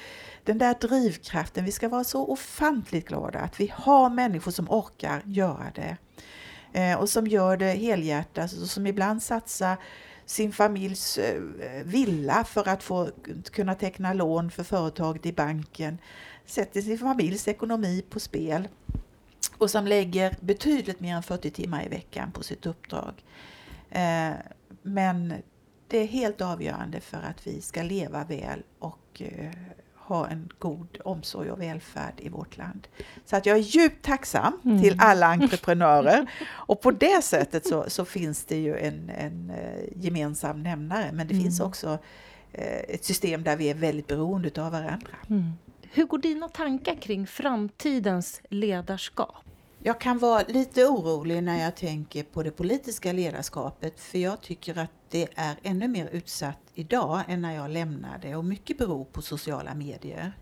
[0.45, 5.23] den där drivkraften, vi ska vara så ofantligt glada att vi har människor som orkar
[5.25, 5.97] göra det.
[6.73, 9.77] Eh, och som gör det helhjärtat och som ibland satsar
[10.27, 11.43] sin familjs eh,
[11.85, 13.11] villa för att få
[13.53, 15.99] kunna teckna lån för företaget i banken.
[16.47, 18.69] Sätter sin familjs ekonomi på spel
[19.59, 23.25] och som lägger betydligt mer än 40 timmar i veckan på sitt uppdrag.
[23.91, 24.33] Eh,
[24.83, 25.35] men
[25.89, 29.23] det är helt avgörande för att vi ska leva väl och
[30.07, 32.89] ha en god omsorg och välfärd i vårt land.
[33.25, 34.83] Så att jag är djupt tacksam mm.
[34.83, 40.05] till alla entreprenörer och på det sättet så, så finns det ju en, en uh,
[40.05, 41.45] gemensam nämnare men det mm.
[41.45, 41.99] finns också uh,
[42.89, 45.11] ett system där vi är väldigt beroende av varandra.
[45.31, 45.53] Mm.
[45.83, 49.45] Hur går dina tankar kring framtidens ledarskap?
[49.87, 54.79] Jag kan vara lite orolig när jag tänker på det politiska ledarskapet för jag tycker
[54.79, 59.23] att det är ännu mer utsatt idag än när jag lämnade och mycket beror på
[59.23, 60.33] sociala medier.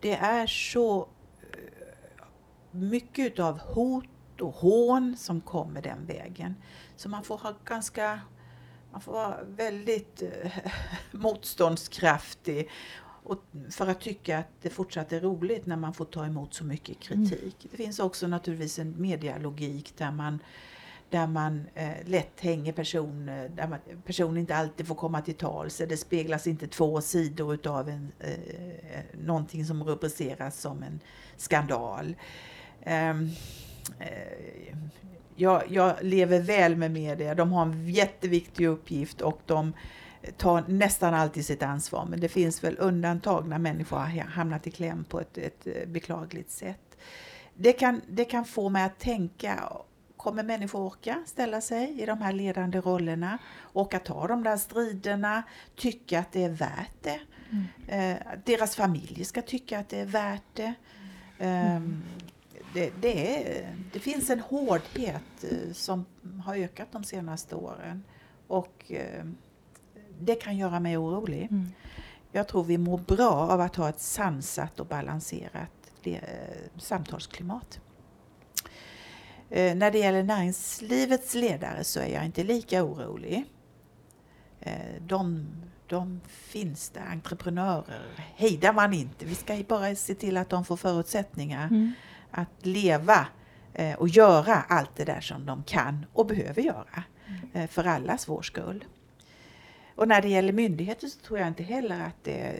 [0.00, 1.08] Det är så
[1.40, 2.24] eh,
[2.70, 6.54] mycket av hot och hån som kommer den vägen.
[6.96, 8.20] Så man får ha ganska
[8.92, 10.52] man får vara väldigt eh,
[11.10, 12.70] motståndskraftig
[13.24, 13.38] och
[13.70, 17.00] för att tycka att det fortsatt är roligt när man får ta emot så mycket
[17.00, 17.42] kritik.
[17.42, 17.68] Mm.
[17.70, 20.38] Det finns också naturligtvis en medialogik där man
[21.12, 25.34] där man eh, lätt hänger person, eh, där man, person inte alltid får komma till
[25.34, 25.76] tals.
[25.88, 31.00] Det speglas inte två sidor utav en, eh, eh någonting som rubriceras som en
[31.36, 32.14] skandal.
[32.86, 33.30] Um,
[33.98, 34.76] eh,
[35.36, 37.34] jag, jag, lever väl med media.
[37.34, 39.72] De har en jätteviktig uppgift och de
[40.36, 42.06] tar nästan alltid sitt ansvar.
[42.10, 45.88] Men det finns väl undantag när människor har hamnat i kläm på ett, ett eh,
[45.88, 46.96] beklagligt sätt.
[47.54, 49.72] Det kan, det kan få mig att tänka
[50.22, 53.38] Kommer människor orka ställa sig i de här ledande rollerna?
[53.72, 55.42] Orka ta de där striderna?
[55.76, 57.20] Tycka att det är värt det?
[57.50, 58.16] Mm.
[58.16, 60.74] Eh, deras familjer ska tycka att det är värt det.
[61.38, 62.02] Eh, mm.
[62.74, 66.06] det, det, är, det, finns en hårdhet eh, som
[66.44, 68.04] har ökat de senaste åren.
[68.46, 69.24] Och eh,
[70.24, 71.48] det kan göra mig orolig.
[71.50, 71.72] Mm.
[72.32, 75.70] Jag tror vi mår bra av att ha ett sansat och balanserat
[76.02, 76.18] eh,
[76.78, 77.80] samtalsklimat.
[79.50, 83.44] Eh, när det gäller näringslivets ledare så är jag inte lika orolig.
[84.60, 85.46] Eh, de,
[85.86, 88.02] de finns där, entreprenörer
[88.36, 89.24] hejdar man inte.
[89.24, 91.92] Vi ska bara se till att de får förutsättningar mm.
[92.30, 93.26] att leva
[93.74, 97.02] eh, och göra allt det där som de kan och behöver göra
[97.54, 97.68] mm.
[97.68, 98.84] för allas vår skull.
[99.94, 102.54] Och när det gäller myndigheter så tror jag inte heller att det,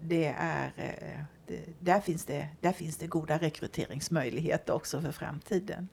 [0.00, 0.72] det är
[1.48, 5.88] det, där, finns det, där finns det goda rekryteringsmöjligheter också för framtiden.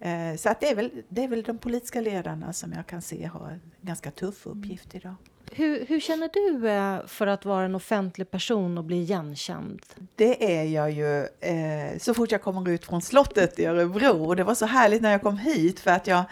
[0.00, 3.02] Eh, så att det, är väl, det är väl de politiska ledarna som jag kan
[3.02, 5.14] se har en ganska tuff uppgift idag.
[5.52, 9.82] Hur, hur, känner du eh, för att vara en offentlig person och bli igenkänd?
[10.14, 14.24] Det är jag ju eh, så fort jag kommer ut från slottet i Örebro.
[14.26, 16.24] Och det var så härligt när jag kom hit för att jag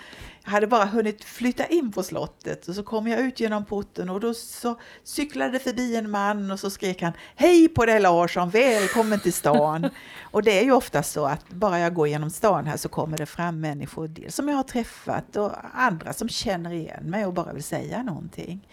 [0.47, 4.21] hade bara hunnit flytta in på slottet och så kom jag ut genom porten och
[4.21, 9.21] då så cyklade förbi en man och så skrek han Hej på dig Larsson, välkommen
[9.21, 9.91] till stan!
[10.23, 13.19] och det är ju ofta så att bara jag går genom stan här så kommer
[13.19, 17.33] det fram människor dels som jag har träffat och andra som känner igen mig och
[17.33, 18.69] bara vill säga någonting.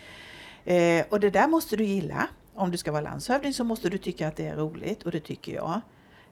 [0.66, 2.28] Eh, och det där måste du gilla.
[2.56, 5.20] Om du ska vara landshövding så måste du tycka att det är roligt och det
[5.20, 5.82] tycker jag.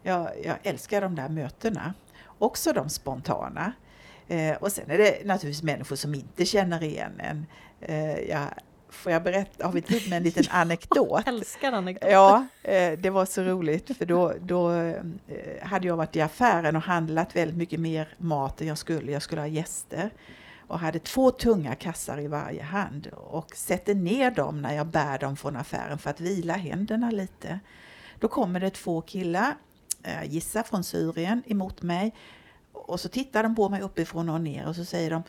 [0.04, 1.94] Jag, jag älskar de där mötena.
[2.40, 3.74] Också de spontana.
[4.28, 7.46] Eh, och sen är det naturligtvis människor som inte känner igen en.
[7.82, 8.48] Eh, jag,
[8.90, 11.22] får jag berätta, har vi tid med en liten anekdot?
[11.26, 12.12] Jag älskar anekdoter.
[12.12, 15.04] Ja, eh, det var så roligt för då, då eh,
[15.62, 19.12] hade jag varit i affären och handlat väldigt mycket mer mat än jag skulle.
[19.12, 20.10] Jag skulle ha gäster
[20.68, 25.20] och hade två tunga kassar i varje hand och sätter ner dem när jag bär
[25.20, 27.60] dem från affären för att vila händerna lite.
[28.20, 29.56] Då kommer det två killar,
[30.04, 32.16] jag gissar från Syrien, emot mig
[32.74, 35.24] och så tittar de på mig uppifrån och ner och så säger de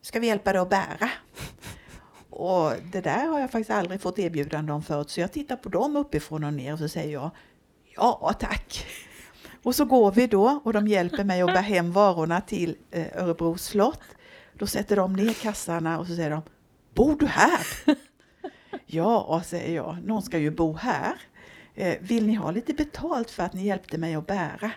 [0.00, 1.10] Ska vi hjälpa dig att bära?
[2.30, 5.68] Och det där har jag faktiskt aldrig fått erbjudande om förut så jag tittar på
[5.68, 7.30] dem uppifrån och ner och så säger jag
[7.96, 8.86] Ja tack!
[9.62, 13.22] Och så går vi då och de hjälper mig att bära hem varorna till eh,
[13.22, 14.02] Örebro slott.
[14.54, 16.42] Då sätter de ner kassarna och så säger de
[16.94, 17.66] Bor du här?
[18.86, 21.14] Ja, säger jag, någon ska ju bo här.
[21.74, 24.70] Eh, vill ni ha lite betalt för att ni hjälpte mig att bära?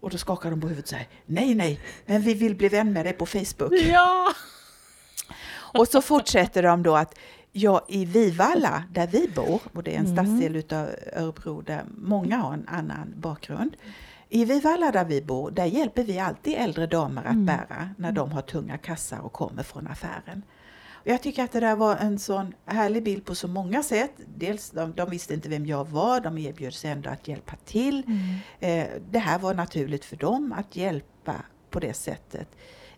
[0.00, 2.92] Och då skakar de på huvudet och säger nej, nej, men vi vill bli vän
[2.92, 3.72] med dig på Facebook.
[3.72, 4.32] Ja!
[5.74, 7.18] Och så fortsätter de då att
[7.52, 10.16] ja, i Vivalla, där vi bor, och det är en mm.
[10.16, 13.76] stadsdel utav Örebro där många har en annan bakgrund.
[14.28, 17.46] I Vivalla där vi bor, där hjälper vi alltid äldre damer att mm.
[17.46, 20.42] bära när de har tunga kassar och kommer från affären.
[21.04, 24.12] Jag tycker att det där var en sån härlig bild på så många sätt.
[24.36, 28.02] Dels de, de visste inte vem jag var, de erbjöd sig ändå att hjälpa till.
[28.06, 28.34] Mm.
[28.60, 31.34] Eh, det här var naturligt för dem att hjälpa
[31.70, 32.48] på det sättet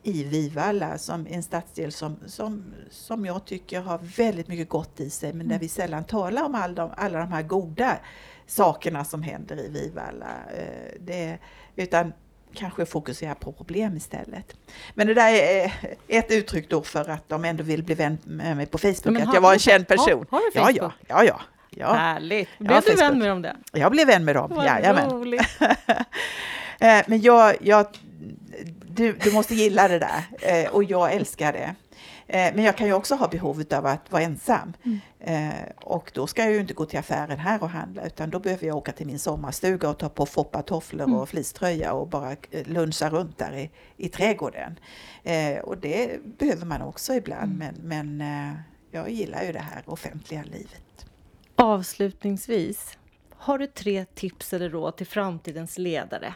[0.02, 5.10] i Vivalla som en stadsdel som, som, som jag tycker har väldigt mycket gott i
[5.10, 5.60] sig men där mm.
[5.60, 7.98] vi sällan talar om all de, alla de här goda
[8.46, 10.36] sakerna som händer i Vivalla.
[10.56, 11.38] Eh, det,
[11.76, 12.12] utan
[12.54, 14.56] kanske fokusera på problem istället.
[14.94, 15.72] Men det där är
[16.08, 19.28] ett uttryck då för att de ändå vill bli vän med mig på Facebook, Men
[19.28, 20.26] att jag var en känd person.
[20.30, 20.92] Har, har du Facebook?
[21.08, 21.40] Ja, ja, ja.
[21.70, 21.92] ja.
[21.92, 22.48] Härligt!
[22.58, 23.56] Blev ja, du vän med dem där?
[23.72, 25.38] Jag blev vän med dem, Vad jajamän.
[26.82, 27.86] Eh, men jag, jag,
[28.86, 31.74] du, du måste gilla det där eh, och jag älskar det.
[32.32, 34.72] Eh, men jag kan ju också ha behov av att vara ensam.
[34.82, 35.00] Mm.
[35.20, 38.38] Eh, och då ska jag ju inte gå till affären här och handla utan då
[38.38, 41.16] behöver jag åka till min sommarstuga och ta på foppa tofflor mm.
[41.16, 44.78] och fleecetröja och bara eh, luncha runt där i, i trädgården.
[45.62, 47.74] och det behöver man också ibland mm.
[47.80, 48.54] men, men
[48.90, 51.06] jag gillar ju det här offentliga livet.
[51.54, 52.98] Avslutningsvis,
[53.36, 56.34] har du tre tips eller råd till framtidens ledare?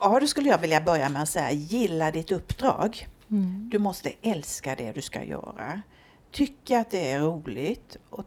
[0.00, 3.08] Ja, då skulle jag vilja börja med att säga gilla ditt uppdrag.
[3.30, 3.68] Mm.
[3.72, 5.82] Du måste älska det du ska göra.
[6.30, 8.24] Tycka att det är roligt och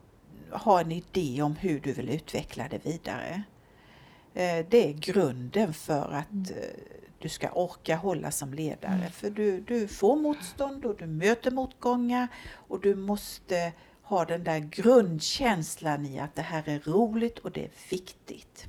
[0.52, 3.44] ha en idé om hur du vill utveckla det vidare.
[4.34, 6.46] Eh, det är grunden för att mm.
[6.50, 8.94] Eh, du ska orka hålla som ledare.
[8.94, 9.12] Mm.
[9.12, 14.60] För du, du får motstånd och du möter motgångar och du måste ha den där
[14.60, 18.68] grundkänslan i att det här är roligt och det är viktigt.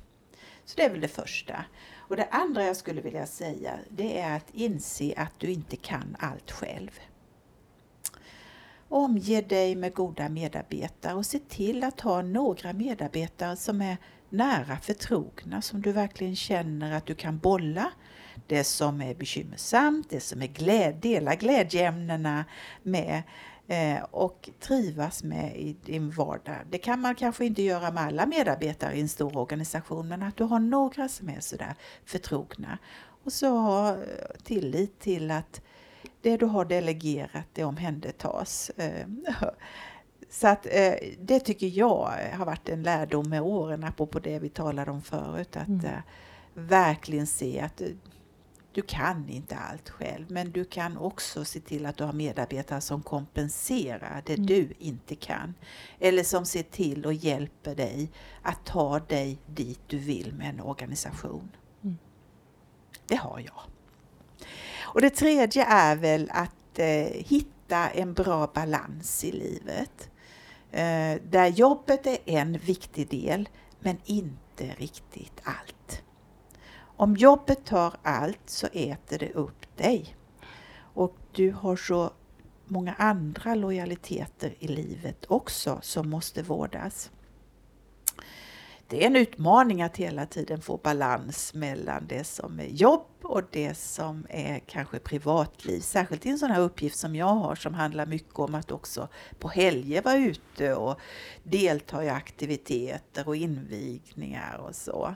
[0.65, 1.65] Så det är väl det första.
[2.11, 6.15] Och det andra jag skulle vilja säga det är att inse att du inte kan
[6.19, 6.99] allt själv.
[8.89, 13.97] Omge dig med goda medarbetare och se till att ha några medarbetare som är
[14.29, 17.91] nära förtrogna, som du verkligen känner att du kan bolla
[18.47, 22.45] det som är bekymmersamt, det som är glädje, dela glädjeämnena
[22.83, 23.23] med
[24.11, 26.55] och trivas med i din vardag.
[26.69, 30.37] Det kan man kanske inte göra med alla medarbetare i en stor organisation men att
[30.37, 32.77] du har några som är sådär förtrogna.
[33.23, 33.97] Och så ha eh,
[34.43, 35.61] tillit till att
[36.21, 38.69] det du har delegerat det omhändertas.
[38.69, 39.07] Eh,
[40.29, 40.67] så att
[41.19, 45.57] det tycker jag har varit en lärdom med åren apropå det vi talade om förut.
[45.57, 46.01] Att mm.
[46.53, 47.81] verkligen se att
[48.73, 52.81] du kan inte allt själv, men du kan också se till att du har medarbetare
[52.81, 54.45] som kompenserar det mm.
[54.45, 55.53] du inte kan.
[55.99, 58.11] Eller som ser till och hjälper dig
[58.41, 61.51] att ta dig dit du vill med en organisation.
[61.83, 61.97] Mm.
[63.07, 63.61] Det har jag.
[64.81, 66.85] Och det tredje är väl att eh,
[67.25, 70.09] hitta en bra balans i livet.
[70.71, 73.49] Eh, där jobbet är en viktig del,
[73.79, 75.75] men inte riktigt allt.
[77.01, 80.15] Om jobbet tar allt så äter det upp dig.
[80.93, 82.11] Och du har så
[82.65, 87.11] många andra lojaliteter i livet också som måste vårdas.
[88.87, 93.43] Det är en utmaning att hela tiden få balans mellan det som är jobb och
[93.51, 95.79] det som är kanske privatliv.
[95.79, 99.07] Särskilt i en sån här uppgift som jag har som handlar mycket om att också
[99.39, 100.99] på helger vara ute och
[101.43, 105.15] delta i aktiviteter och invigningar och så.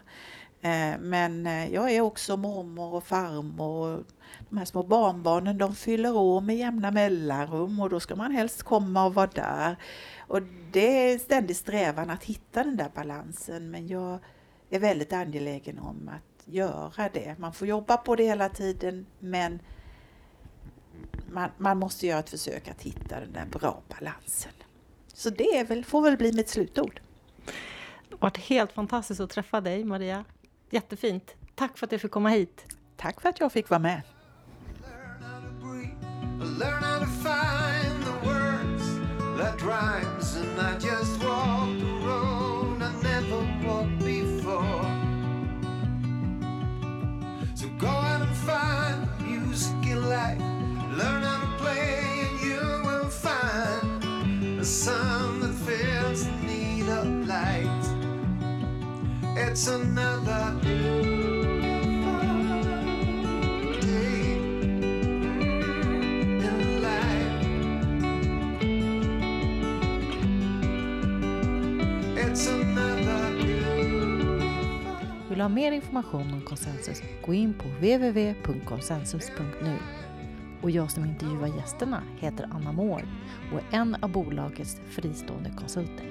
[0.66, 4.04] Eh, men eh, jag är också mormor och farmor.
[4.50, 8.64] De här små barnbarnen de fyller år med jämna mellanrum och då ska man helst
[8.64, 9.76] komma och vara där.
[10.18, 10.42] Och
[10.72, 14.20] det är ständig strävan att hitta den där balansen men jag
[14.70, 17.36] är väldigt angelägen om att göra det.
[17.40, 19.60] Man får jobba på det hela tiden men
[21.32, 24.52] man, man måste göra ett försök att hitta den där bra balansen.
[25.14, 27.02] Så det väl, får väl bli mitt slutord.
[28.10, 30.26] Det har varit helt fantastiskt att träffa dig Maria.
[30.70, 31.36] Jättefint.
[31.56, 32.66] Tack för att jag fick komma hit.
[32.98, 34.02] Tack för att jag fick vara med.
[50.98, 57.06] Learn how to play and you will find a sun that fills the need of
[57.28, 57.84] light.
[59.38, 60.15] It's another
[75.36, 79.78] Vill du ha mer information om konsensus, gå in på www.konsensus.nu.
[80.62, 83.04] Och jag som intervjuar gästerna heter Anna Mård
[83.54, 86.06] och är en av bolagets fristående konsulter.